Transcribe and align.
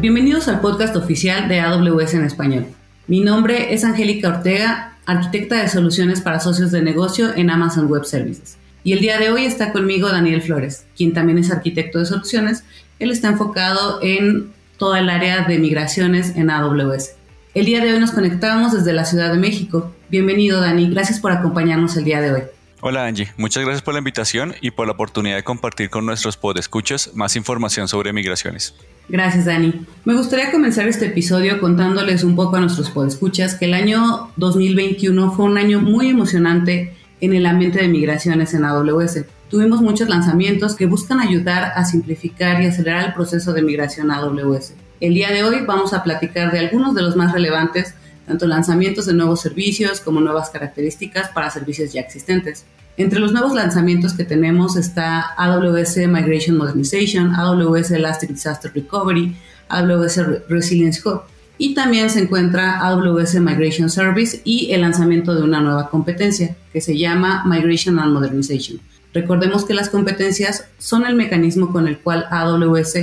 Bienvenidos 0.00 0.46
al 0.46 0.60
podcast 0.60 0.94
oficial 0.94 1.48
de 1.48 1.58
AWS 1.58 2.14
en 2.14 2.24
español. 2.24 2.66
Mi 3.08 3.18
nombre 3.18 3.74
es 3.74 3.82
Angélica 3.82 4.28
Ortega, 4.28 4.96
arquitecta 5.06 5.60
de 5.60 5.68
soluciones 5.68 6.20
para 6.20 6.38
socios 6.38 6.70
de 6.70 6.82
negocio 6.82 7.34
en 7.34 7.50
Amazon 7.50 7.88
Web 7.88 8.04
Services. 8.04 8.58
Y 8.84 8.92
el 8.92 9.00
día 9.00 9.18
de 9.18 9.30
hoy 9.30 9.44
está 9.44 9.72
conmigo 9.72 10.08
Daniel 10.08 10.40
Flores, 10.40 10.86
quien 10.96 11.14
también 11.14 11.38
es 11.38 11.50
arquitecto 11.50 11.98
de 11.98 12.06
soluciones. 12.06 12.62
Él 13.00 13.10
está 13.10 13.26
enfocado 13.26 13.98
en 14.00 14.52
toda 14.76 15.00
el 15.00 15.10
área 15.10 15.42
de 15.42 15.58
migraciones 15.58 16.36
en 16.36 16.50
AWS. 16.50 17.14
El 17.54 17.66
día 17.66 17.84
de 17.84 17.92
hoy 17.92 17.98
nos 17.98 18.12
conectamos 18.12 18.74
desde 18.74 18.92
la 18.92 19.04
Ciudad 19.04 19.32
de 19.32 19.38
México. 19.38 19.92
Bienvenido 20.10 20.60
Dani, 20.60 20.88
gracias 20.90 21.18
por 21.18 21.32
acompañarnos 21.32 21.96
el 21.96 22.04
día 22.04 22.20
de 22.20 22.32
hoy. 22.32 22.42
Hola 22.80 23.06
Angie, 23.06 23.32
muchas 23.36 23.64
gracias 23.64 23.82
por 23.82 23.94
la 23.94 23.98
invitación 23.98 24.54
y 24.60 24.70
por 24.70 24.86
la 24.86 24.92
oportunidad 24.92 25.34
de 25.34 25.42
compartir 25.42 25.90
con 25.90 26.06
nuestros 26.06 26.36
podescuchas 26.36 27.10
más 27.12 27.34
información 27.34 27.88
sobre 27.88 28.12
migraciones. 28.12 28.72
Gracias 29.08 29.46
Dani. 29.46 29.84
Me 30.04 30.14
gustaría 30.14 30.52
comenzar 30.52 30.86
este 30.86 31.06
episodio 31.06 31.58
contándoles 31.58 32.22
un 32.22 32.36
poco 32.36 32.54
a 32.54 32.60
nuestros 32.60 32.90
podescuchas 32.90 33.56
que 33.56 33.64
el 33.64 33.74
año 33.74 34.30
2021 34.36 35.32
fue 35.32 35.46
un 35.46 35.58
año 35.58 35.80
muy 35.80 36.10
emocionante 36.10 36.94
en 37.20 37.34
el 37.34 37.46
ambiente 37.46 37.80
de 37.80 37.88
migraciones 37.88 38.54
en 38.54 38.64
AWS. 38.64 39.24
Tuvimos 39.50 39.82
muchos 39.82 40.08
lanzamientos 40.08 40.76
que 40.76 40.86
buscan 40.86 41.18
ayudar 41.18 41.72
a 41.74 41.84
simplificar 41.84 42.62
y 42.62 42.66
acelerar 42.66 43.06
el 43.06 43.12
proceso 43.12 43.52
de 43.54 43.62
migración 43.62 44.12
a 44.12 44.18
AWS. 44.18 44.74
El 45.00 45.14
día 45.14 45.32
de 45.32 45.42
hoy 45.42 45.64
vamos 45.66 45.94
a 45.94 46.04
platicar 46.04 46.52
de 46.52 46.60
algunos 46.60 46.94
de 46.94 47.02
los 47.02 47.16
más 47.16 47.32
relevantes, 47.32 47.94
tanto 48.28 48.46
lanzamientos 48.46 49.06
de 49.06 49.14
nuevos 49.14 49.40
servicios 49.40 50.00
como 50.00 50.20
nuevas 50.20 50.50
características 50.50 51.30
para 51.30 51.50
servicios 51.50 51.92
ya 51.92 52.02
existentes. 52.02 52.64
Entre 52.96 53.18
los 53.18 53.32
nuevos 53.32 53.54
lanzamientos 53.54 54.12
que 54.12 54.24
tenemos 54.24 54.76
está 54.76 55.34
AWS 55.36 55.96
Migration 56.08 56.56
Modernization, 56.56 57.34
AWS 57.34 57.92
Elastic 57.92 58.30
Disaster 58.30 58.72
Recovery, 58.74 59.36
AWS 59.68 60.48
Resilience 60.48 61.00
Hub 61.04 61.22
y 61.58 61.74
también 61.74 62.08
se 62.08 62.20
encuentra 62.20 62.78
AWS 62.80 63.40
Migration 63.40 63.90
Service 63.90 64.40
y 64.44 64.72
el 64.72 64.82
lanzamiento 64.82 65.34
de 65.34 65.42
una 65.42 65.60
nueva 65.60 65.90
competencia 65.90 66.56
que 66.72 66.80
se 66.80 66.96
llama 66.96 67.42
Migration 67.46 67.98
and 67.98 68.12
Modernization. 68.12 68.80
Recordemos 69.12 69.64
que 69.64 69.74
las 69.74 69.88
competencias 69.88 70.66
son 70.78 71.04
el 71.04 71.16
mecanismo 71.16 71.72
con 71.72 71.88
el 71.88 71.98
cual 71.98 72.26
AWS 72.30 72.94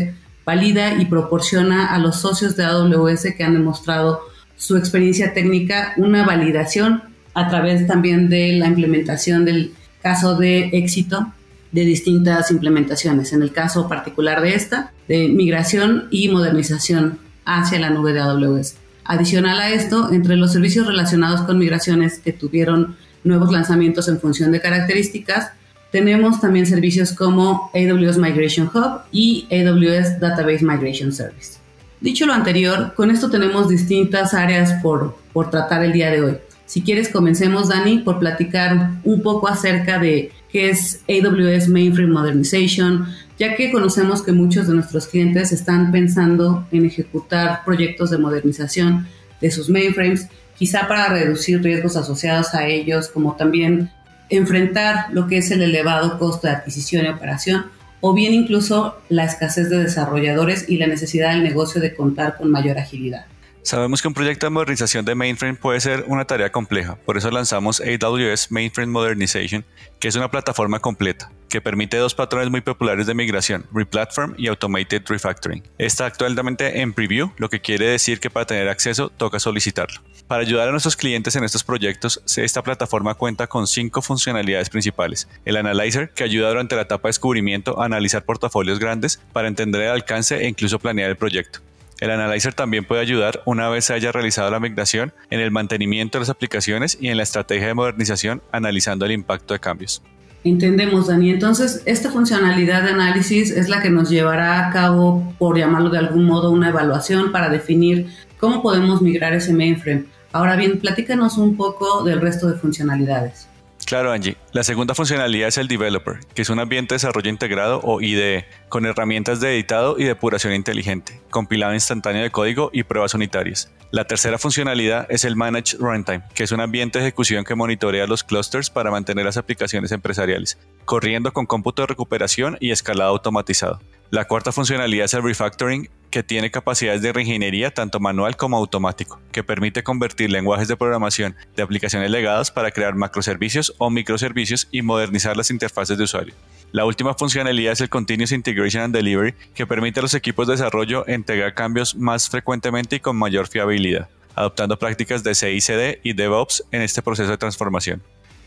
valida 0.46 1.02
y 1.02 1.06
proporciona 1.06 1.94
a 1.94 2.00
los 2.00 2.18
socios 2.18 2.56
de 2.56 2.64
AWS 2.64 3.28
que 3.36 3.44
han 3.44 3.54
demostrado 3.54 4.22
su 4.56 4.78
experiencia 4.78 5.34
técnica 5.34 5.94
una 5.98 6.26
validación 6.26 7.04
a 7.34 7.50
través 7.50 7.86
también 7.88 8.30
de 8.30 8.54
la 8.54 8.68
implementación 8.68 9.46
del 9.46 9.74
caso 10.02 10.38
de 10.38 10.70
éxito 10.74 11.34
de 11.72 11.84
distintas 11.84 12.52
implementaciones. 12.52 13.34
En 13.34 13.42
el 13.42 13.52
caso 13.52 13.90
particular 13.90 14.42
de 14.42 14.56
esta, 14.56 14.94
de 15.08 15.28
migración 15.28 16.08
y 16.10 16.30
modernización 16.30 17.20
hacia 17.44 17.80
la 17.80 17.90
nube 17.90 18.14
de 18.14 18.22
AWS. 18.22 18.76
Adicional 19.04 19.60
a 19.60 19.70
esto, 19.72 20.12
entre 20.12 20.38
los 20.38 20.54
servicios 20.54 20.88
relacionados 20.88 21.42
con 21.42 21.60
migraciones 21.60 22.20
que 22.20 22.32
tuvieron 22.32 22.96
nuevos 23.24 23.52
lanzamientos 23.52 24.08
en 24.08 24.20
función 24.20 24.52
de 24.52 24.62
características, 24.62 25.52
tenemos 25.92 26.42
también 26.42 26.66
servicios 26.66 27.12
como 27.12 27.72
AWS 27.74 28.18
Migration 28.18 28.68
Hub 28.74 29.02
y 29.12 29.48
AWS 29.52 30.20
Database 30.20 30.64
Migration 30.64 31.12
Service. 31.12 31.65
Dicho 32.06 32.28
lo 32.28 32.34
anterior, 32.34 32.94
con 32.94 33.10
esto 33.10 33.32
tenemos 33.32 33.68
distintas 33.68 34.36
áreas 34.36 34.74
por, 34.84 35.18
por 35.34 35.50
tratar 35.50 35.84
el 35.84 35.92
día 35.92 36.12
de 36.12 36.22
hoy. 36.22 36.38
Si 36.68 36.84
quieres, 36.84 37.10
comencemos, 37.10 37.70
Dani, 37.70 37.98
por 37.98 38.20
platicar 38.20 38.92
un 39.04 39.24
poco 39.24 39.48
acerca 39.48 39.98
de 39.98 40.32
qué 40.52 40.70
es 40.70 41.02
AWS 41.10 41.68
Mainframe 41.68 42.14
Modernization, 42.14 43.08
ya 43.40 43.56
que 43.56 43.72
conocemos 43.72 44.22
que 44.22 44.34
muchos 44.34 44.68
de 44.68 44.76
nuestros 44.76 45.08
clientes 45.08 45.52
están 45.52 45.92
pensando 45.92 46.68
en 46.72 46.86
ejecutar 46.86 47.66
proyectos 47.66 48.12
de 48.12 48.20
modernización 48.20 49.08
de 49.42 49.50
sus 49.50 49.68
mainframes, 49.68 50.28
quizá 50.60 50.88
para 50.88 51.10
reducir 51.10 51.64
riesgos 51.64 51.98
asociados 51.98 52.54
a 52.54 52.68
ellos, 52.68 53.08
como 53.08 53.36
también 53.36 53.90
enfrentar 54.30 55.08
lo 55.12 55.26
que 55.26 55.38
es 55.38 55.50
el 55.50 55.64
elevado 55.64 56.20
costo 56.20 56.46
de 56.46 56.54
adquisición 56.54 57.04
y 57.04 57.10
operación, 57.10 57.66
o 58.02 58.14
bien 58.14 58.34
incluso 58.34 58.98
la 59.10 59.26
escasez 59.26 59.70
de 59.70 59.80
desarrolladores 59.80 60.70
y 60.70 60.78
la 60.78 60.88
necesidad 60.88 61.32
del 61.32 61.44
negocio 61.44 61.82
de 61.82 61.96
contar 61.96 62.38
con 62.38 62.52
mayor 62.52 62.78
agilidad. 62.78 63.26
Sabemos 63.62 64.02
que 64.02 64.08
un 64.08 64.14
proyecto 64.14 64.46
de 64.46 64.52
modernización 64.52 65.06
de 65.06 65.16
mainframe 65.16 65.56
puede 65.56 65.80
ser 65.80 66.06
una 66.08 66.26
tarea 66.26 66.52
compleja, 66.52 66.98
por 67.04 67.18
eso 67.18 67.32
lanzamos 67.32 67.82
AWS 67.82 68.52
Mainframe 68.52 68.92
Modernization, 68.92 69.66
que 70.00 70.08
es 70.08 70.16
una 70.16 70.30
plataforma 70.30 70.80
completa 70.80 71.32
que 71.50 71.62
permite 71.62 71.98
dos 71.98 72.14
patrones 72.14 72.52
muy 72.52 72.62
populares 72.62 73.08
de 73.08 73.14
migración, 73.14 73.66
Replatform 73.74 74.36
y 74.38 74.48
Automated 74.48 75.04
Refactoring. 75.08 75.64
Está 75.78 76.06
actualmente 76.06 76.82
en 76.82 76.94
preview, 76.94 77.32
lo 77.38 77.50
que 77.50 77.62
quiere 77.62 77.88
decir 77.88 78.20
que 78.20 78.30
para 78.30 78.46
tener 78.46 78.68
acceso 78.68 79.10
toca 79.10 79.40
solicitarlo. 79.40 80.02
Para 80.28 80.42
ayudar 80.42 80.68
a 80.68 80.72
nuestros 80.72 80.96
clientes 80.96 81.36
en 81.36 81.44
estos 81.44 81.64
proyectos, 81.64 82.20
esta 82.36 82.64
plataforma 82.64 83.14
cuenta 83.14 83.46
con 83.46 83.68
cinco 83.68 84.02
funcionalidades 84.02 84.72
principales. 84.72 85.28
El 85.46 85.56
Analyzer, 85.56 86.10
que 86.10 86.24
ayuda 86.24 86.50
durante 86.50 86.76
la 86.76 86.82
etapa 86.82 87.08
de 87.08 87.10
descubrimiento 87.10 87.80
a 87.80 87.86
analizar 87.86 88.26
portafolios 88.26 88.80
grandes 88.80 89.22
para 89.34 89.48
entender 89.48 89.84
el 89.84 89.92
alcance 89.92 90.38
e 90.38 90.48
incluso 90.48 90.80
planear 90.80 91.12
el 91.12 91.16
proyecto. 91.16 91.60
El 92.00 92.10
Analyzer 92.10 92.56
también 92.56 92.86
puede 92.86 93.02
ayudar, 93.02 93.44
una 93.46 93.70
vez 93.70 93.86
se 93.86 93.94
haya 93.94 94.12
realizado 94.12 94.50
la 94.50 94.60
migración, 94.60 95.14
en 95.30 95.42
el 95.42 95.52
mantenimiento 95.52 96.18
de 96.18 96.22
las 96.22 96.30
aplicaciones 96.30 96.98
y 97.00 97.10
en 97.10 97.18
la 97.18 97.24
estrategia 97.24 97.68
de 97.68 97.76
modernización, 97.76 98.42
analizando 98.52 99.06
el 99.06 99.12
impacto 99.12 99.54
de 99.54 99.60
cambios. 99.60 100.02
Entendemos, 100.44 101.08
Dani. 101.08 101.30
Entonces, 101.30 101.84
esta 101.86 102.10
funcionalidad 102.10 102.84
de 102.84 102.90
análisis 102.90 103.52
es 103.52 103.70
la 103.70 103.82
que 103.82 103.92
nos 103.92 104.10
llevará 104.10 104.68
a 104.68 104.72
cabo, 104.72 105.34
por 105.38 105.58
llamarlo 105.58 105.92
de 105.92 106.00
algún 106.00 106.26
modo, 106.26 106.50
una 106.50 106.70
evaluación 106.70 107.32
para 107.32 107.50
definir 107.50 108.08
cómo 108.40 108.64
podemos 108.64 109.04
migrar 109.04 109.34
ese 109.34 109.54
mainframe. 109.54 110.15
Ahora 110.36 110.58
bien, 110.58 110.82
platícanos 110.82 111.38
un 111.38 111.56
poco 111.56 112.04
del 112.04 112.20
resto 112.20 112.50
de 112.50 112.56
funcionalidades. 112.56 113.48
Claro, 113.86 114.12
Angie. 114.12 114.36
La 114.52 114.66
segunda 114.66 114.94
funcionalidad 114.94 115.48
es 115.48 115.58
el 115.58 115.70
Developer, 115.70 116.20
que 116.34 116.42
es 116.42 116.50
un 116.50 116.60
ambiente 116.60 116.94
de 116.94 116.96
desarrollo 116.96 117.30
integrado 117.30 117.80
o 117.82 118.02
IDE, 118.02 118.46
con 118.68 118.86
herramientas 118.86 119.40
de 119.40 119.54
editado 119.54 119.98
y 119.98 120.04
depuración 120.04 120.54
inteligente, 120.54 121.22
compilado 121.30 121.74
instantáneo 121.74 122.22
de 122.22 122.32
código 122.32 122.70
y 122.74 122.84
pruebas 122.84 123.14
unitarias. 123.14 123.72
La 123.92 124.08
tercera 124.08 124.38
funcionalidad 124.38 125.08
es 125.10 125.24
el 125.24 125.38
Managed 125.38 125.80
Runtime, 125.80 126.24
que 126.34 126.44
es 126.44 126.52
un 126.52 126.60
ambiente 126.60 127.00
de 127.00 127.06
ejecución 127.06 127.46
que 127.46 127.56
monitorea 127.56 128.06
los 128.06 128.26
clusters 128.26 128.70
para 128.70 128.92
mantener 128.92 129.24
las 129.24 129.38
aplicaciones 129.38 129.94
empresariales, 129.94 130.58
corriendo 130.84 131.32
con 131.32 131.46
cómputo 131.46 131.84
de 131.84 131.88
recuperación 131.88 132.58
y 132.60 132.72
escalado 132.72 133.12
automatizado. 133.12 133.80
La 134.12 134.26
cuarta 134.26 134.52
funcionalidad 134.52 135.06
es 135.06 135.14
el 135.16 135.24
Refactoring, 135.24 135.90
que 136.12 136.22
tiene 136.22 136.52
capacidades 136.52 137.02
de 137.02 137.12
reingeniería 137.12 137.74
tanto 137.74 138.00
manual 138.00 138.38
como 138.38 138.56
automático, 138.56 139.20
que 139.32 139.44
permite 139.44 139.84
convertir 139.84 140.32
lenguajes 140.32 140.68
de 140.68 140.78
programación 140.78 141.36
de 141.56 141.64
aplicaciones 141.64 142.12
legadas 142.12 142.52
para 142.52 142.72
crear 142.72 142.96
macroservicios 142.96 143.74
o 143.80 143.90
microservicios 143.90 144.68
y 144.72 144.84
modernizar 144.84 145.36
las 145.36 145.50
interfaces 145.50 145.98
de 145.98 146.04
usuario. 146.04 146.36
La 146.72 146.86
última 146.86 147.16
funcionalidad 147.16 147.74
es 147.74 147.82
el 147.82 147.90
Continuous 147.90 148.32
Integration 148.32 148.84
and 148.84 148.96
Delivery, 148.96 149.34
que 149.54 149.68
permite 149.68 150.00
a 150.00 150.04
los 150.04 150.14
equipos 150.14 150.48
de 150.48 150.54
desarrollo 150.54 151.04
integrar 151.08 151.54
cambios 151.54 151.96
más 151.96 152.30
frecuentemente 152.30 152.98
y 152.98 153.00
con 153.00 153.18
mayor 153.18 153.48
fiabilidad, 153.48 154.08
adoptando 154.36 154.78
prácticas 154.78 155.24
de 155.24 155.34
CICD 155.34 156.00
y 156.04 156.14
DevOps 156.14 156.64
en 156.72 156.84
este 156.84 157.02
proceso 157.02 157.32
de 157.32 157.38
transformación. 157.38 158.04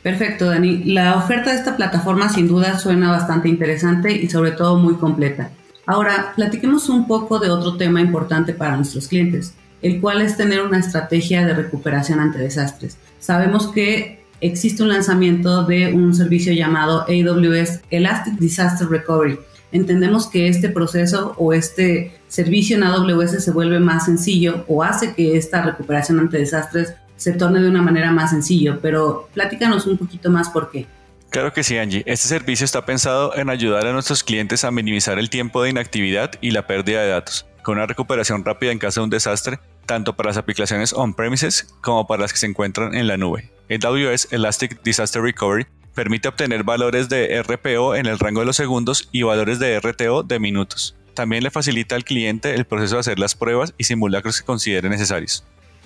Perfecto, 0.09 0.47
Dani. 0.47 0.85
La 0.85 1.17
oferta 1.17 1.51
de 1.51 1.59
esta 1.59 1.77
plataforma 1.77 2.31
sin 2.31 2.49
duda 2.49 2.79
suena 2.79 3.11
bastante 3.11 3.51
interesante 3.51 4.11
y 4.11 4.31
sobre 4.31 4.53
todo 4.53 4.79
muy 4.79 4.95
completa. 4.95 5.51
Ahora, 5.85 6.33
platiquemos 6.35 6.89
un 6.89 7.07
poco 7.07 7.39
de 7.39 7.51
otro 7.51 7.77
tema 7.77 8.01
importante 8.01 8.55
para 8.55 8.75
nuestros 8.75 9.07
clientes, 9.07 9.53
el 9.83 10.01
cual 10.01 10.23
es 10.23 10.39
tener 10.39 10.63
una 10.63 10.79
estrategia 10.79 11.45
de 11.45 11.53
recuperación 11.53 12.21
ante 12.21 12.39
desastres. 12.39 12.97
Sabemos 13.19 13.67
que 13.67 14.25
existe 14.41 14.83
un 14.83 14.89
lanzamiento 14.89 15.65
de 15.65 15.93
un 15.93 16.15
servicio 16.15 16.55
llamado 16.55 17.03
AWS 17.03 17.81
Elastic 17.91 18.39
Disaster 18.39 18.89
Recovery. 18.89 19.39
Entendemos 19.73 20.27
que 20.27 20.49
este 20.49 20.71
proceso 20.71 21.35
o 21.37 21.53
este 21.53 22.19
servicio 22.29 22.79
en 22.79 22.85
AWS 22.85 23.45
se 23.45 23.51
vuelve 23.51 23.79
más 23.79 24.07
sencillo 24.07 24.65
o 24.69 24.83
hace 24.83 25.13
que 25.13 25.37
esta 25.37 25.61
recuperación 25.61 26.19
ante 26.19 26.39
desastres 26.39 26.95
se 27.19 27.33
torne 27.33 27.61
de 27.61 27.69
una 27.69 27.83
manera 27.83 28.11
más 28.11 28.31
sencillo, 28.31 28.79
pero 28.81 29.29
platícanos 29.35 29.87
un 29.87 29.99
poquito 29.99 30.31
más 30.31 30.49
por 30.49 30.71
qué. 30.71 30.87
Claro 31.31 31.53
que 31.53 31.63
sí, 31.63 31.77
Angie. 31.77 32.03
Este 32.07 32.29
servicio 32.29 32.65
está 32.65 32.87
pensado 32.87 33.37
en 33.37 33.51
ayudar 33.51 33.87
a 33.87 33.93
nuestros 33.93 34.25
clientes 34.25 34.65
a 34.65 34.71
minimizar 34.71 35.19
el 35.19 35.29
tiempo 35.29 35.63
de 35.63 35.71
inactividad 35.71 36.31
y 36.41 36.53
la 36.53 36.67
pérdida 36.67 37.03
de 37.03 37.09
datos, 37.09 37.47
con 37.63 37.77
una 37.77 37.87
recuperación 37.87 38.47
rápida 38.47 38.73
en 38.73 38.79
caso 38.79 39.01
de 39.01 39.05
un 39.05 39.11
desastre, 39.11 39.59
tanto 39.85 40.17
para 40.17 40.31
las 40.31 40.39
aplicaciones 40.39 40.95
on-premises 40.95 41.75
como 41.83 42.07
para 42.07 42.23
las 42.23 42.33
que 42.33 42.39
se 42.39 42.47
encuentran 42.47 42.95
en 42.95 43.07
la 43.07 43.19
nube. 43.19 43.51
AWS 43.69 44.29
Elastic 44.31 44.83
Disaster 44.83 45.21
Recovery 45.21 45.67
permite 45.95 46.29
obtener 46.29 46.63
valores 46.63 47.09
de 47.09 47.43
RPO 47.43 47.97
en 47.97 48.07
el 48.07 48.19
rango 48.19 48.41
de 48.41 48.47
los 48.47 48.57
segundos 48.57 49.09
y 49.13 49.23
valores 49.23 49.59
de 49.59 49.79
RTO 49.81 50.23
de 50.23 50.39
minutos. 50.39 50.97
También 51.13 51.43
le 51.43 51.51
facilita 51.51 51.97
al 51.97 52.05
cliente 52.05 52.55
el 52.55 52.65
proceso 52.65 52.95
de 52.95 53.01
hacer 53.01 53.19
las 53.19 53.35
pruebas 53.35 53.75
y 53.77 53.85
simulacros 53.85 54.41
que 54.41 54.47
considere 54.47 54.89
necesarios. 54.89 55.45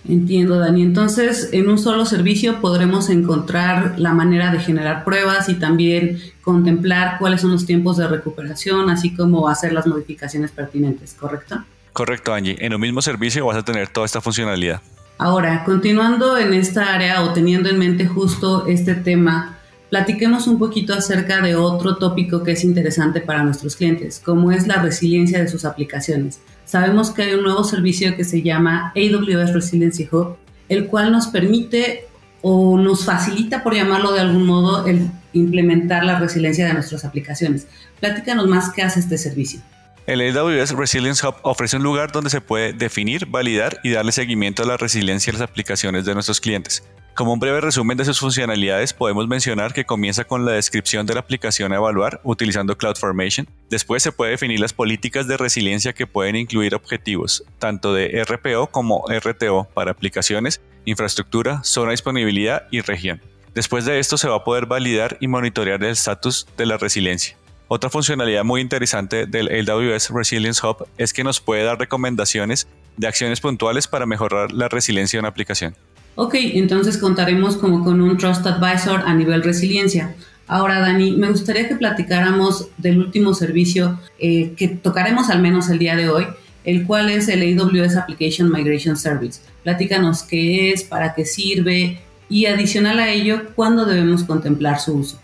Entiendo, 0.09 0.59
Dani. 0.59 0.83
Entonces, 0.83 1.51
en 1.53 1.69
un 1.69 1.79
solo 1.79 2.05
servicio 2.07 2.61
podremos 2.61 3.09
encontrar 3.09 3.95
la 3.99 4.13
manera 4.13 4.51
de 4.51 4.59
generar 4.59 5.05
pruebas 5.05 5.49
y 5.49 5.55
también 5.55 6.21
contemplar 6.43 7.19
cuáles 7.19 7.41
son 7.41 7.53
los 7.53 7.67
tiempos 7.67 7.99
de 7.99 8.09
recuperación, 8.09 8.91
así 8.91 9.15
como 9.15 9.49
hacer 9.49 9.73
las 9.73 9.87
modificaciones 9.87 10.51
pertinentes, 10.51 11.15
¿correcto? 11.15 11.65
Correcto, 11.93 12.35
Angie. 12.35 12.57
En 12.59 12.75
un 12.75 12.81
mismo 12.81 13.01
servicio 13.01 13.47
vas 13.47 13.57
a 13.57 13.65
tener 13.65 13.89
toda 13.89 14.07
esta 14.07 14.21
funcionalidad. 14.21 14.81
Ahora, 15.19 15.63
continuando 15.65 16.37
en 16.37 16.53
esta 16.53 16.95
área 16.95 17.23
o 17.23 17.33
teniendo 17.33 17.69
en 17.69 17.79
mente 17.79 18.07
justo 18.07 18.67
este 18.67 18.95
tema, 18.95 19.59
platiquemos 19.93 20.47
un 20.47 20.59
poquito 20.59 20.95
acerca 20.95 21.43
de 21.43 21.55
otro 21.55 21.97
tópico 21.97 22.43
que 22.43 22.53
es 22.53 22.65
interesante 22.65 23.21
para 23.21 23.43
nuestros 23.43 23.77
clientes, 23.77 24.23
como 24.25 24.51
es 24.51 24.67
la 24.67 24.77
resiliencia 24.77 25.39
de 25.39 25.49
sus 25.49 25.67
aplicaciones. 25.67 26.41
Sabemos 26.65 27.11
que 27.11 27.25
hay 27.25 27.35
un 27.35 27.43
nuevo 27.43 27.63
servicio 27.63 28.17
que 28.17 28.25
se 28.25 28.41
llama 28.41 28.95
AWS 28.97 29.53
Resiliency 29.53 30.09
Hub, 30.11 30.39
el 30.71 30.87
cual 30.87 31.13
nos 31.13 31.27
permite 31.27 32.07
o 32.41 32.79
nos 32.79 33.05
facilita, 33.05 33.63
por 33.63 33.75
llamarlo 33.75 34.13
de 34.13 34.21
algún 34.21 34.47
modo, 34.47 34.87
el 34.87 35.11
implementar 35.35 36.05
la 36.05 36.19
resiliencia 36.19 36.67
de 36.67 36.73
nuestras 36.73 37.05
aplicaciones. 37.05 37.67
Platícanos 38.01 38.49
más 38.49 38.73
qué 38.73 38.81
hace 38.81 38.99
este 38.99 39.19
servicio. 39.19 39.61
El 40.05 40.21
AWS 40.21 40.73
Resilience 40.73 41.25
Hub 41.25 41.37
ofrece 41.43 41.77
un 41.77 41.85
lugar 41.85 42.11
donde 42.11 42.29
se 42.29 42.41
puede 42.41 42.73
definir, 42.73 43.27
validar 43.27 43.79
y 43.85 43.91
darle 43.91 44.11
seguimiento 44.11 44.65
a 44.65 44.67
la 44.67 44.77
resiliencia 44.77 45.33
de 45.33 45.39
las 45.39 45.49
aplicaciones 45.49 46.05
de 46.05 46.15
nuestros 46.15 46.41
clientes. 46.41 46.83
Como 47.15 47.33
un 47.33 47.39
breve 47.39 47.61
resumen 47.61 47.97
de 47.97 48.05
sus 48.05 48.19
funcionalidades, 48.19 48.95
podemos 48.95 49.29
mencionar 49.29 49.73
que 49.73 49.85
comienza 49.85 50.25
con 50.25 50.45
la 50.45 50.53
descripción 50.53 51.07
de 51.07 51.15
la 51.15 51.21
aplicación 51.21 51.73
a 51.73 51.77
evaluar 51.77 52.21
utilizando 52.25 52.77
CloudFormation. 52.77 53.47
Después 53.71 54.03
se 54.03 54.11
puede 54.11 54.33
definir 54.33 54.59
las 54.59 54.73
políticas 54.73 55.29
de 55.29 55.37
resiliencia 55.37 55.93
que 55.93 56.09
pueden 56.09 56.35
incluir 56.35 56.75
objetivos, 56.75 57.45
tanto 57.61 57.95
de 57.95 58.25
RPO 58.25 58.69
como 58.73 59.05
RTO 59.09 59.69
para 59.73 59.93
aplicaciones, 59.93 60.63
infraestructura, 60.85 61.63
zona 61.63 61.91
de 61.91 61.93
disponibilidad 61.93 62.67
y 62.73 62.81
región. 62.81 63.21
Después 63.55 63.85
de 63.85 64.01
esto 64.01 64.17
se 64.17 64.29
va 64.29 64.37
a 64.37 64.45
poder 64.45 64.67
validar 64.67 65.19
y 65.21 65.29
monitorear 65.29 65.85
el 65.85 65.91
estatus 65.91 66.49
de 66.57 66.67
la 66.67 66.79
resiliencia. 66.79 67.37
Otra 67.75 67.89
funcionalidad 67.89 68.45
muy 68.45 68.61
interesante 68.61 69.25
del 69.25 69.49
AWS 69.49 70.11
Resilience 70.11 70.61
Hub 70.63 70.87
es 70.99 71.15
que 71.15 71.25
nos 71.25 71.41
puede 71.41 71.65
dar 71.65 71.79
recomendaciones 71.79 72.69
de 72.99 73.07
acciones 73.07 73.41
puntuales 73.41 73.87
para 73.89 74.05
mejorar 74.05 74.53
la 74.53 74.69
resiliencia 74.69 75.17
de 75.17 75.21
una 75.21 75.31
aplicación. 75.31 75.75
Ok, 76.17 76.35
entonces 76.35 76.99
contaremos 76.99 77.57
como 77.57 77.83
con 77.83 78.03
un 78.03 78.19
Trust 78.19 78.47
Advisor 78.47 79.01
a 79.07 79.15
nivel 79.15 79.43
resiliencia. 79.43 80.15
Ahora, 80.47 80.81
Dani, 80.81 81.13
me 81.13 81.31
gustaría 81.31 81.67
que 81.67 81.77
platicáramos 81.77 82.69
del 82.77 82.99
último 82.99 83.33
servicio 83.33 83.99
eh, 84.19 84.53
que 84.55 84.69
tocaremos 84.69 85.31
al 85.31 85.41
menos 85.41 85.71
el 85.71 85.79
día 85.79 85.97
de 85.97 86.11
hoy, 86.11 86.27
el 86.65 86.87
cual 86.87 87.09
es 87.09 87.29
el 87.29 87.59
AWS 87.59 87.97
Application 87.97 88.53
Migration 88.53 88.99
Service. 88.99 89.41
Platícanos 89.63 90.25
qué 90.25 90.73
es, 90.73 90.85
para 90.85 91.15
qué 91.15 91.25
sirve 91.25 92.03
y 92.29 92.45
adicional 92.45 92.99
a 92.99 93.09
ello, 93.09 93.45
cuándo 93.55 93.87
debemos 93.87 94.25
contemplar 94.25 94.79
su 94.79 94.93
uso. 94.93 95.23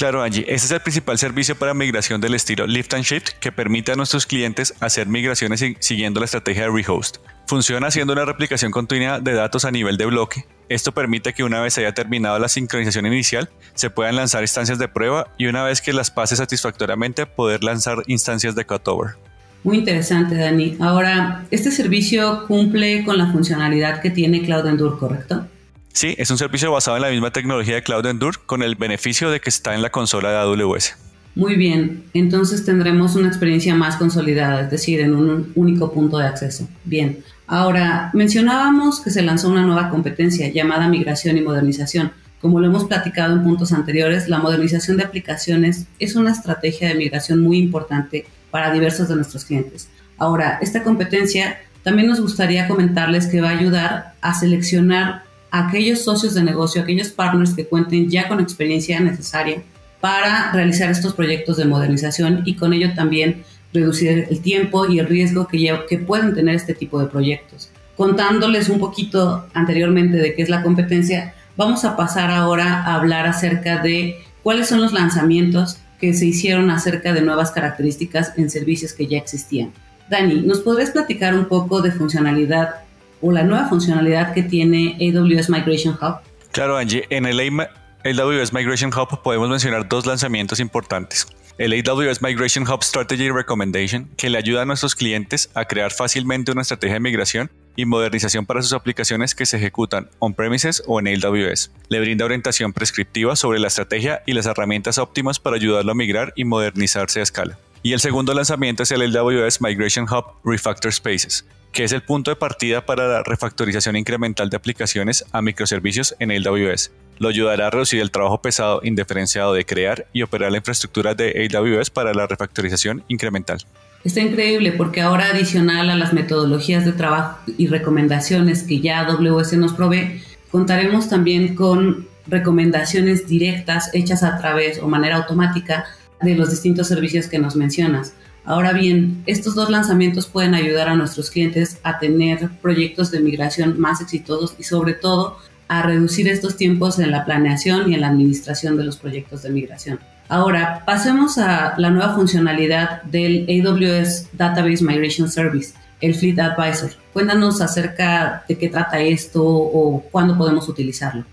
Claro, 0.00 0.22
Angie, 0.22 0.46
este 0.48 0.64
es 0.64 0.70
el 0.70 0.80
principal 0.80 1.18
servicio 1.18 1.56
para 1.56 1.74
migración 1.74 2.22
del 2.22 2.32
estilo 2.32 2.66
Lift 2.66 2.94
and 2.94 3.04
Shift 3.04 3.32
que 3.38 3.52
permite 3.52 3.92
a 3.92 3.96
nuestros 3.96 4.24
clientes 4.24 4.72
hacer 4.80 5.06
migraciones 5.08 5.62
siguiendo 5.78 6.20
la 6.20 6.24
estrategia 6.24 6.62
de 6.62 6.70
rehost. 6.70 7.18
Funciona 7.46 7.88
haciendo 7.88 8.14
una 8.14 8.24
replicación 8.24 8.72
continua 8.72 9.20
de 9.20 9.34
datos 9.34 9.66
a 9.66 9.70
nivel 9.70 9.98
de 9.98 10.06
bloque. 10.06 10.46
Esto 10.70 10.92
permite 10.92 11.34
que 11.34 11.44
una 11.44 11.60
vez 11.60 11.76
haya 11.76 11.92
terminado 11.92 12.38
la 12.38 12.48
sincronización 12.48 13.04
inicial, 13.04 13.50
se 13.74 13.90
puedan 13.90 14.16
lanzar 14.16 14.40
instancias 14.40 14.78
de 14.78 14.88
prueba 14.88 15.28
y 15.36 15.48
una 15.48 15.64
vez 15.64 15.82
que 15.82 15.92
las 15.92 16.10
pase 16.10 16.34
satisfactoriamente, 16.34 17.26
poder 17.26 17.62
lanzar 17.62 17.98
instancias 18.06 18.54
de 18.54 18.64
cutover. 18.64 19.16
Muy 19.64 19.76
interesante, 19.76 20.34
Dani. 20.34 20.78
Ahora, 20.80 21.44
este 21.50 21.70
servicio 21.70 22.46
cumple 22.46 23.04
con 23.04 23.18
la 23.18 23.30
funcionalidad 23.30 24.00
que 24.00 24.08
tiene 24.08 24.40
Cloud 24.46 24.66
Endure, 24.66 24.98
¿correcto? 24.98 25.46
Sí, 25.92 26.14
es 26.18 26.30
un 26.30 26.38
servicio 26.38 26.70
basado 26.70 26.96
en 26.96 27.02
la 27.02 27.10
misma 27.10 27.32
tecnología 27.32 27.74
de 27.74 27.82
Cloud 27.82 28.06
Endure 28.06 28.38
con 28.46 28.62
el 28.62 28.76
beneficio 28.76 29.30
de 29.30 29.40
que 29.40 29.50
está 29.50 29.74
en 29.74 29.82
la 29.82 29.90
consola 29.90 30.30
de 30.30 30.36
AWS. 30.36 30.96
Muy 31.34 31.56
bien, 31.56 32.04
entonces 32.12 32.64
tendremos 32.64 33.14
una 33.14 33.28
experiencia 33.28 33.74
más 33.74 33.96
consolidada, 33.96 34.62
es 34.62 34.70
decir, 34.70 35.00
en 35.00 35.14
un 35.14 35.52
único 35.54 35.92
punto 35.92 36.18
de 36.18 36.26
acceso. 36.26 36.68
Bien, 36.84 37.22
ahora 37.46 38.10
mencionábamos 38.14 39.00
que 39.00 39.10
se 39.10 39.22
lanzó 39.22 39.48
una 39.48 39.62
nueva 39.62 39.90
competencia 39.90 40.48
llamada 40.48 40.88
migración 40.88 41.36
y 41.36 41.40
modernización. 41.40 42.12
Como 42.40 42.58
lo 42.58 42.66
hemos 42.66 42.84
platicado 42.84 43.34
en 43.34 43.42
puntos 43.42 43.72
anteriores, 43.72 44.28
la 44.28 44.38
modernización 44.38 44.96
de 44.96 45.04
aplicaciones 45.04 45.86
es 45.98 46.16
una 46.16 46.32
estrategia 46.32 46.88
de 46.88 46.94
migración 46.94 47.40
muy 47.40 47.58
importante 47.58 48.26
para 48.50 48.72
diversos 48.72 49.08
de 49.08 49.16
nuestros 49.16 49.44
clientes. 49.44 49.88
Ahora, 50.18 50.58
esta 50.60 50.82
competencia 50.82 51.58
también 51.82 52.08
nos 52.08 52.20
gustaría 52.20 52.66
comentarles 52.66 53.26
que 53.26 53.40
va 53.40 53.50
a 53.50 53.58
ayudar 53.58 54.14
a 54.20 54.34
seleccionar 54.34 55.29
aquellos 55.50 56.02
socios 56.02 56.34
de 56.34 56.42
negocio, 56.42 56.82
aquellos 56.82 57.08
partners 57.08 57.54
que 57.54 57.66
cuenten 57.66 58.08
ya 58.08 58.28
con 58.28 58.40
experiencia 58.40 59.00
necesaria 59.00 59.62
para 60.00 60.52
realizar 60.52 60.90
estos 60.90 61.14
proyectos 61.14 61.56
de 61.56 61.66
modernización 61.66 62.42
y 62.44 62.54
con 62.54 62.72
ello 62.72 62.94
también 62.94 63.42
reducir 63.72 64.26
el 64.30 64.40
tiempo 64.40 64.86
y 64.86 64.98
el 64.98 65.06
riesgo 65.06 65.46
que, 65.46 65.78
que 65.88 65.98
pueden 65.98 66.34
tener 66.34 66.54
este 66.54 66.74
tipo 66.74 66.98
de 67.00 67.06
proyectos. 67.06 67.70
Contándoles 67.96 68.68
un 68.68 68.78
poquito 68.78 69.46
anteriormente 69.52 70.16
de 70.16 70.34
qué 70.34 70.42
es 70.42 70.48
la 70.48 70.62
competencia, 70.62 71.34
vamos 71.56 71.84
a 71.84 71.96
pasar 71.96 72.30
ahora 72.30 72.82
a 72.82 72.94
hablar 72.94 73.26
acerca 73.26 73.82
de 73.82 74.22
cuáles 74.42 74.68
son 74.68 74.80
los 74.80 74.92
lanzamientos 74.92 75.78
que 76.00 76.14
se 76.14 76.26
hicieron 76.26 76.70
acerca 76.70 77.12
de 77.12 77.20
nuevas 77.20 77.50
características 77.50 78.32
en 78.38 78.48
servicios 78.48 78.94
que 78.94 79.06
ya 79.06 79.18
existían. 79.18 79.70
Dani, 80.08 80.40
¿nos 80.40 80.60
podrías 80.60 80.90
platicar 80.90 81.34
un 81.34 81.44
poco 81.44 81.82
de 81.82 81.92
funcionalidad 81.92 82.76
o 83.20 83.32
la 83.32 83.42
nueva 83.42 83.68
funcionalidad 83.68 84.32
que 84.32 84.42
tiene 84.42 84.96
AWS 85.00 85.50
Migration 85.50 85.98
Hub? 86.00 86.16
Claro, 86.52 86.76
Angie, 86.76 87.04
en 87.10 87.26
el 87.26 87.40
AWS 87.40 88.52
Migration 88.52 88.90
Hub 88.92 89.22
podemos 89.22 89.48
mencionar 89.48 89.88
dos 89.88 90.06
lanzamientos 90.06 90.60
importantes. 90.60 91.26
El 91.58 91.74
AWS 91.74 92.22
Migration 92.22 92.66
Hub 92.66 92.82
Strategy 92.82 93.30
Recommendation, 93.30 94.08
que 94.16 94.30
le 94.30 94.38
ayuda 94.38 94.62
a 94.62 94.64
nuestros 94.64 94.94
clientes 94.94 95.50
a 95.54 95.66
crear 95.66 95.90
fácilmente 95.90 96.52
una 96.52 96.62
estrategia 96.62 96.94
de 96.94 97.00
migración 97.00 97.50
y 97.76 97.84
modernización 97.84 98.46
para 98.46 98.62
sus 98.62 98.72
aplicaciones 98.72 99.34
que 99.34 99.44
se 99.44 99.58
ejecutan 99.58 100.08
on-premises 100.20 100.82
o 100.86 101.00
en 101.00 101.08
AWS. 101.08 101.70
Le 101.90 102.00
brinda 102.00 102.24
orientación 102.24 102.72
prescriptiva 102.72 103.36
sobre 103.36 103.58
la 103.58 103.68
estrategia 103.68 104.22
y 104.26 104.32
las 104.32 104.46
herramientas 104.46 104.96
óptimas 104.96 105.38
para 105.38 105.56
ayudarlo 105.56 105.92
a 105.92 105.94
migrar 105.94 106.32
y 106.34 106.44
modernizarse 106.44 107.20
a 107.20 107.24
escala. 107.24 107.58
Y 107.82 107.92
el 107.92 108.00
segundo 108.00 108.32
lanzamiento 108.32 108.82
es 108.82 108.90
el 108.90 109.14
AWS 109.14 109.60
Migration 109.60 110.06
Hub 110.10 110.24
Refactor 110.44 110.92
Spaces, 110.92 111.44
que 111.72 111.84
es 111.84 111.92
el 111.92 112.02
punto 112.02 112.30
de 112.30 112.36
partida 112.36 112.84
para 112.84 113.06
la 113.06 113.22
refactorización 113.22 113.96
incremental 113.96 114.50
de 114.50 114.56
aplicaciones 114.56 115.24
a 115.32 115.42
microservicios 115.42 116.16
en 116.18 116.32
AWS. 116.32 116.90
Lo 117.18 117.28
ayudará 117.28 117.66
a 117.66 117.70
reducir 117.70 118.00
el 118.00 118.10
trabajo 118.10 118.40
pesado 118.40 118.80
indiferenciado 118.82 119.52
de 119.52 119.64
crear 119.64 120.06
y 120.12 120.22
operar 120.22 120.50
la 120.50 120.58
infraestructura 120.58 121.14
de 121.14 121.48
AWS 121.54 121.90
para 121.90 122.14
la 122.14 122.26
refactorización 122.26 123.04
incremental. 123.08 123.58
Está 124.02 124.20
increíble 124.20 124.72
porque 124.72 125.02
ahora 125.02 125.26
adicional 125.26 125.90
a 125.90 125.96
las 125.96 126.14
metodologías 126.14 126.86
de 126.86 126.92
trabajo 126.92 127.38
y 127.58 127.66
recomendaciones 127.66 128.62
que 128.62 128.80
ya 128.80 129.00
AWS 129.00 129.52
nos 129.54 129.74
provee, 129.74 130.22
contaremos 130.50 131.10
también 131.10 131.54
con 131.54 132.08
recomendaciones 132.26 133.28
directas 133.28 133.90
hechas 133.92 134.22
a 134.22 134.38
través 134.38 134.78
o 134.78 134.88
manera 134.88 135.16
automática 135.16 135.84
de 136.22 136.34
los 136.34 136.50
distintos 136.50 136.88
servicios 136.88 137.26
que 137.26 137.38
nos 137.38 137.56
mencionas. 137.56 138.14
Ahora 138.44 138.72
bien, 138.72 139.22
estos 139.26 139.54
dos 139.54 139.70
lanzamientos 139.70 140.26
pueden 140.26 140.54
ayudar 140.54 140.88
a 140.88 140.96
nuestros 140.96 141.30
clientes 141.30 141.78
a 141.82 141.98
tener 141.98 142.50
proyectos 142.62 143.10
de 143.10 143.20
migración 143.20 143.78
más 143.78 144.00
exitosos 144.00 144.54
y 144.58 144.64
sobre 144.64 144.94
todo 144.94 145.38
a 145.68 145.82
reducir 145.82 146.26
estos 146.26 146.56
tiempos 146.56 146.98
en 146.98 147.12
la 147.12 147.24
planeación 147.24 147.90
y 147.90 147.94
en 147.94 148.00
la 148.00 148.08
administración 148.08 148.76
de 148.76 148.84
los 148.84 148.96
proyectos 148.96 149.42
de 149.42 149.50
migración. 149.50 150.00
Ahora, 150.28 150.82
pasemos 150.86 151.38
a 151.38 151.74
la 151.76 151.90
nueva 151.90 152.14
funcionalidad 152.14 153.02
del 153.02 153.46
AWS 153.48 154.28
Database 154.32 154.82
Migration 154.82 155.30
Service, 155.30 155.74
el 156.00 156.14
Fleet 156.14 156.38
Advisor. 156.38 156.90
Cuéntanos 157.12 157.60
acerca 157.60 158.44
de 158.48 158.56
qué 158.56 158.68
trata 158.68 159.00
esto 159.00 159.44
o 159.44 160.02
cuándo 160.10 160.36
podemos 160.36 160.68
utilizarlo. 160.68 161.24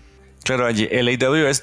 Claro, 0.44 0.68
el 0.68 1.08
AWS 1.08 1.62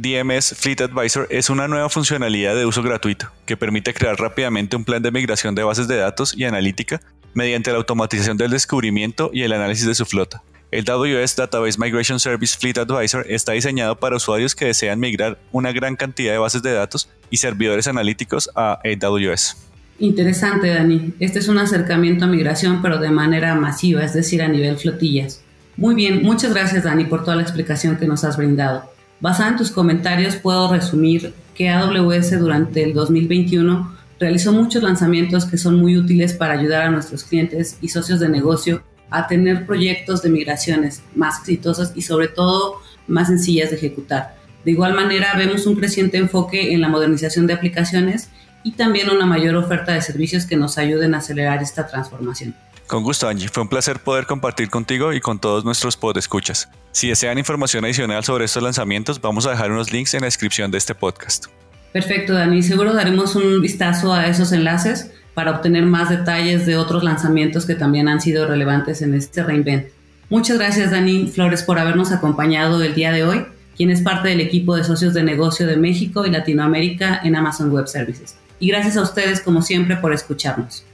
DMS 0.00 0.54
Fleet 0.56 0.80
Advisor 0.80 1.26
es 1.28 1.50
una 1.50 1.66
nueva 1.66 1.88
funcionalidad 1.88 2.54
de 2.54 2.66
uso 2.66 2.84
gratuito 2.84 3.32
que 3.46 3.56
permite 3.56 3.92
crear 3.92 4.16
rápidamente 4.16 4.76
un 4.76 4.84
plan 4.84 5.02
de 5.02 5.10
migración 5.10 5.56
de 5.56 5.64
bases 5.64 5.88
de 5.88 5.96
datos 5.96 6.38
y 6.38 6.44
analítica 6.44 7.00
mediante 7.34 7.72
la 7.72 7.78
automatización 7.78 8.36
del 8.36 8.52
descubrimiento 8.52 9.30
y 9.32 9.42
el 9.42 9.52
análisis 9.52 9.86
de 9.86 9.96
su 9.96 10.06
flota. 10.06 10.40
El 10.70 10.88
AWS 10.88 11.34
Database 11.34 11.80
Migration 11.80 12.20
Service 12.20 12.56
Fleet 12.56 12.78
Advisor 12.78 13.26
está 13.28 13.52
diseñado 13.52 13.96
para 13.96 14.14
usuarios 14.14 14.54
que 14.54 14.66
desean 14.66 15.00
migrar 15.00 15.36
una 15.50 15.72
gran 15.72 15.96
cantidad 15.96 16.30
de 16.30 16.38
bases 16.38 16.62
de 16.62 16.74
datos 16.74 17.10
y 17.28 17.38
servidores 17.38 17.88
analíticos 17.88 18.48
a 18.54 18.78
AWS. 18.84 19.56
Interesante, 19.98 20.68
Dani. 20.68 21.14
Este 21.18 21.40
es 21.40 21.48
un 21.48 21.58
acercamiento 21.58 22.26
a 22.26 22.28
migración, 22.28 22.82
pero 22.82 22.98
de 22.98 23.10
manera 23.10 23.56
masiva, 23.56 24.04
es 24.04 24.14
decir, 24.14 24.42
a 24.42 24.48
nivel 24.48 24.78
flotillas. 24.78 25.42
Muy 25.76 25.96
bien, 25.96 26.22
muchas 26.22 26.54
gracias, 26.54 26.84
Dani, 26.84 27.06
por 27.06 27.24
toda 27.24 27.34
la 27.34 27.42
explicación 27.42 27.96
que 27.96 28.06
nos 28.06 28.22
has 28.22 28.36
brindado. 28.36 28.96
Basada 29.20 29.50
en 29.50 29.56
tus 29.56 29.70
comentarios, 29.70 30.36
puedo 30.36 30.72
resumir 30.72 31.34
que 31.54 31.68
AWS 31.68 32.38
durante 32.38 32.84
el 32.84 32.94
2021 32.94 33.96
realizó 34.20 34.52
muchos 34.52 34.82
lanzamientos 34.82 35.44
que 35.44 35.58
son 35.58 35.76
muy 35.76 35.96
útiles 35.96 36.32
para 36.32 36.54
ayudar 36.54 36.82
a 36.82 36.90
nuestros 36.90 37.24
clientes 37.24 37.78
y 37.80 37.88
socios 37.88 38.20
de 38.20 38.28
negocio 38.28 38.82
a 39.10 39.26
tener 39.26 39.66
proyectos 39.66 40.22
de 40.22 40.30
migraciones 40.30 41.02
más 41.16 41.40
exitosos 41.40 41.92
y 41.94 42.02
sobre 42.02 42.28
todo 42.28 42.76
más 43.08 43.28
sencillas 43.28 43.70
de 43.70 43.76
ejecutar. 43.76 44.36
De 44.64 44.70
igual 44.72 44.94
manera, 44.94 45.34
vemos 45.36 45.66
un 45.66 45.76
creciente 45.76 46.18
enfoque 46.18 46.72
en 46.72 46.80
la 46.80 46.88
modernización 46.88 47.46
de 47.46 47.54
aplicaciones 47.54 48.28
y 48.62 48.72
también 48.72 49.10
una 49.10 49.24
mayor 49.26 49.56
oferta 49.56 49.94
de 49.94 50.02
servicios 50.02 50.46
que 50.46 50.56
nos 50.56 50.78
ayuden 50.78 51.14
a 51.14 51.18
acelerar 51.18 51.62
esta 51.62 51.86
transformación. 51.86 52.54
Con 52.88 53.02
gusto, 53.02 53.28
Angie. 53.28 53.48
Fue 53.48 53.62
un 53.62 53.68
placer 53.68 54.00
poder 54.00 54.24
compartir 54.24 54.70
contigo 54.70 55.12
y 55.12 55.20
con 55.20 55.38
todos 55.38 55.62
nuestros 55.62 55.98
podescuchas. 55.98 56.70
Si 56.90 57.08
desean 57.08 57.36
información 57.36 57.84
adicional 57.84 58.24
sobre 58.24 58.46
estos 58.46 58.62
lanzamientos, 58.62 59.20
vamos 59.20 59.46
a 59.46 59.50
dejar 59.50 59.70
unos 59.70 59.92
links 59.92 60.14
en 60.14 60.22
la 60.22 60.26
descripción 60.26 60.70
de 60.70 60.78
este 60.78 60.94
podcast. 60.94 61.48
Perfecto, 61.92 62.32
Dani. 62.32 62.62
Seguro 62.62 62.94
daremos 62.94 63.36
un 63.36 63.60
vistazo 63.60 64.14
a 64.14 64.26
esos 64.26 64.52
enlaces 64.52 65.12
para 65.34 65.50
obtener 65.50 65.84
más 65.84 66.08
detalles 66.08 66.64
de 66.64 66.78
otros 66.78 67.04
lanzamientos 67.04 67.66
que 67.66 67.74
también 67.74 68.08
han 68.08 68.22
sido 68.22 68.46
relevantes 68.46 69.02
en 69.02 69.12
este 69.12 69.42
reinvent. 69.42 69.88
Muchas 70.30 70.56
gracias, 70.56 70.90
Dani 70.90 71.26
Flores, 71.26 71.62
por 71.62 71.78
habernos 71.78 72.10
acompañado 72.10 72.82
el 72.82 72.94
día 72.94 73.12
de 73.12 73.22
hoy, 73.22 73.44
quien 73.76 73.90
es 73.90 74.00
parte 74.00 74.28
del 74.28 74.40
equipo 74.40 74.74
de 74.74 74.84
socios 74.84 75.12
de 75.12 75.22
negocio 75.22 75.66
de 75.66 75.76
México 75.76 76.24
y 76.24 76.30
Latinoamérica 76.30 77.20
en 77.22 77.36
Amazon 77.36 77.70
Web 77.70 77.86
Services. 77.86 78.36
Y 78.58 78.68
gracias 78.68 78.96
a 78.96 79.02
ustedes, 79.02 79.40
como 79.40 79.60
siempre, 79.60 79.96
por 79.96 80.14
escucharnos. 80.14 80.84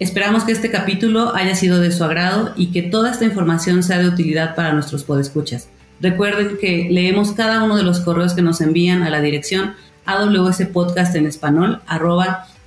Esperamos 0.00 0.42
que 0.42 0.52
este 0.52 0.70
capítulo 0.70 1.34
haya 1.36 1.54
sido 1.54 1.80
de 1.80 1.92
su 1.92 2.02
agrado 2.02 2.52
y 2.56 2.72
que 2.72 2.82
toda 2.82 3.12
esta 3.12 3.24
información 3.24 3.82
sea 3.82 3.98
de 3.98 4.08
utilidad 4.08 4.56
para 4.56 4.72
nuestros 4.72 5.04
podescuchas. 5.04 5.68
Recuerden 6.00 6.58
que 6.60 6.88
leemos 6.90 7.32
cada 7.32 7.62
uno 7.62 7.76
de 7.76 7.84
los 7.84 8.00
correos 8.00 8.34
que 8.34 8.42
nos 8.42 8.60
envían 8.60 9.04
a 9.04 9.10
la 9.10 9.20
dirección 9.20 9.74
awspodcast 10.04 11.14
en 11.14 11.26
español 11.26 11.80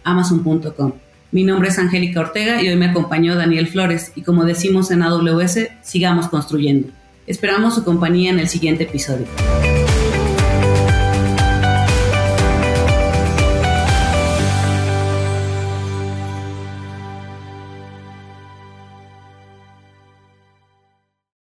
amazon.com. 0.03 0.93
Mi 1.31 1.43
nombre 1.43 1.67
es 1.67 1.77
Angélica 1.77 2.21
Ortega 2.21 2.61
y 2.61 2.69
hoy 2.69 2.77
me 2.77 2.85
acompañó 2.85 3.35
Daniel 3.35 3.67
Flores 3.67 4.13
y 4.15 4.21
como 4.21 4.45
decimos 4.45 4.89
en 4.91 5.03
AWS, 5.03 5.67
sigamos 5.83 6.29
construyendo. 6.29 6.87
Esperamos 7.27 7.75
su 7.75 7.83
compañía 7.83 8.31
en 8.31 8.39
el 8.39 8.47
siguiente 8.47 8.85
episodio. 8.85 9.27